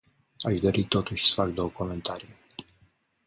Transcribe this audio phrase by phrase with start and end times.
[0.39, 2.35] Aș dori, totuși, să fac două comentarii.